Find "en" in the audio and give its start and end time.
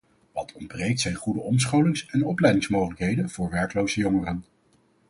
2.05-2.25